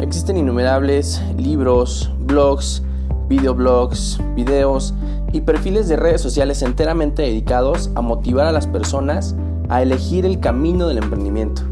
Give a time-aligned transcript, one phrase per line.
[0.00, 2.82] Existen innumerables libros, blogs,
[3.28, 4.94] videoblogs, videos
[5.32, 9.36] y perfiles de redes sociales enteramente dedicados a motivar a las personas
[9.68, 11.62] a elegir el camino del emprendimiento,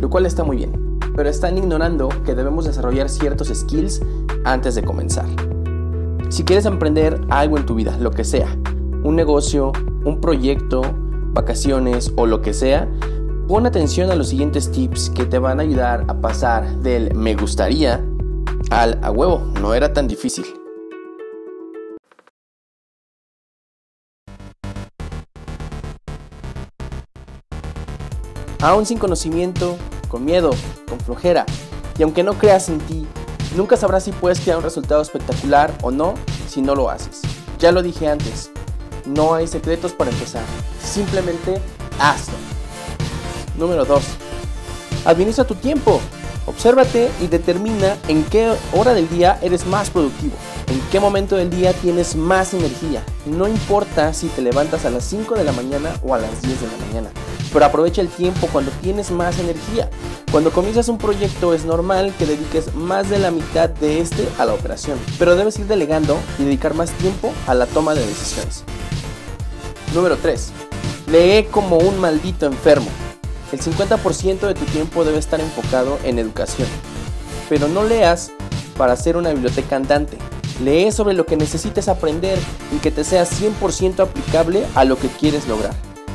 [0.00, 4.00] lo cual está muy bien, pero están ignorando que debemos desarrollar ciertos skills
[4.44, 5.26] antes de comenzar.
[6.28, 8.56] Si quieres emprender algo en tu vida, lo que sea,
[9.02, 9.72] un negocio,
[10.04, 10.82] un proyecto,
[11.34, 12.88] vacaciones o lo que sea,
[13.52, 17.34] pon atención a los siguientes tips que te van a ayudar a pasar del me
[17.34, 18.02] gustaría
[18.70, 20.46] al a huevo, no era tan difícil.
[28.62, 29.76] Aún sin conocimiento,
[30.08, 30.52] con miedo,
[30.88, 31.44] con flojera,
[31.98, 33.06] y aunque no creas en ti,
[33.54, 36.14] nunca sabrás si puedes crear un resultado espectacular o no
[36.48, 37.20] si no lo haces.
[37.58, 38.50] Ya lo dije antes,
[39.04, 40.42] no hay secretos para empezar,
[40.82, 41.60] simplemente
[41.98, 42.51] hazlo.
[43.62, 44.02] Número 2.
[45.04, 46.00] Administra tu tiempo.
[46.46, 50.34] Obsérvate y determina en qué hora del día eres más productivo,
[50.66, 53.04] en qué momento del día tienes más energía.
[53.24, 56.60] No importa si te levantas a las 5 de la mañana o a las 10
[56.60, 57.10] de la mañana
[57.52, 59.90] pero aprovecha el tiempo cuando tienes más energía.
[60.30, 64.46] Cuando comienzas un proyecto es normal que dediques más de la mitad de este a
[64.46, 68.64] la operación, pero debes ir delegando y dedicar más tiempo a la toma de decisiones.
[69.94, 70.52] Número 3.
[71.08, 72.88] Lee como un maldito enfermo.
[73.52, 76.68] El 50% de tu tiempo debe estar enfocado en educación.
[77.50, 78.32] Pero no leas
[78.78, 80.16] para ser una biblioteca andante.
[80.64, 82.38] Lee sobre lo que necesites aprender
[82.74, 85.74] y que te sea 100% aplicable a lo que quieres lograr.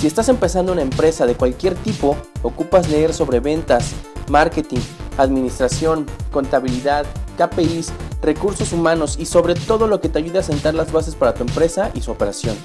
[0.00, 3.92] Si estás empezando una empresa de cualquier tipo, ocupas leer sobre ventas,
[4.30, 4.80] marketing,
[5.18, 7.04] administración, contabilidad,
[7.36, 11.34] KPIs, recursos humanos y sobre todo lo que te ayude a sentar las bases para
[11.34, 12.56] tu empresa y su operación.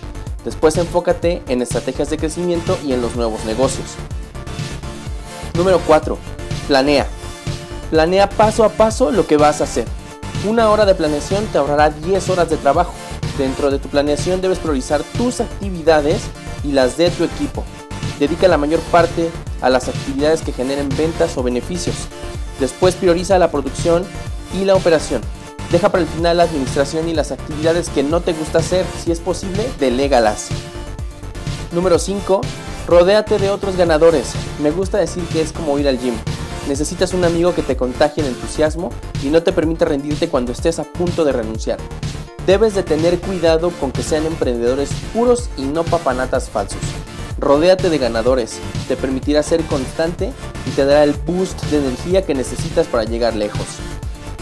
[0.46, 3.98] Después enfócate en estrategias de crecimiento y en los nuevos negocios.
[5.56, 6.18] Número 4.
[6.68, 7.08] Planea.
[7.92, 9.86] Planea paso a paso lo que vas a hacer.
[10.48, 12.94] Una hora de planeación te ahorrará 10 horas de trabajo.
[13.38, 16.24] Dentro de tu planeación debes priorizar tus actividades
[16.64, 17.64] y las de tu equipo.
[18.20, 19.30] Dedica la mayor parte
[19.62, 21.96] a las actividades que generen ventas o beneficios.
[22.60, 24.06] Después prioriza la producción
[24.54, 25.22] y la operación.
[25.72, 28.86] Deja para el final la administración y las actividades que no te gusta hacer.
[29.04, 30.50] Si es posible, delégalas.
[31.72, 32.42] Número 5.
[32.88, 34.34] Rodéate de otros ganadores.
[34.62, 36.16] Me gusta decir que es como ir al gym.
[36.68, 38.90] Necesitas un amigo que te contagie el entusiasmo
[39.24, 41.80] y no te permita rendirte cuando estés a punto de renunciar.
[42.46, 46.82] Debes de tener cuidado con que sean emprendedores puros y no papanatas falsos.
[47.40, 50.34] Rodéate de ganadores, te permitirá ser constante
[50.66, 53.66] y te dará el boost de energía que necesitas para llegar lejos.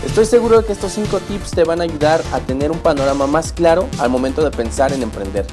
[0.06, 3.28] Estoy seguro de que estos 5 tips te van a ayudar a tener un panorama
[3.28, 5.46] más claro al momento de pensar en emprender.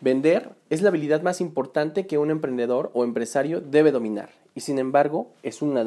[0.00, 4.78] Vender es la habilidad más importante que un emprendedor o empresario debe dominar y sin
[4.78, 5.78] embargo es una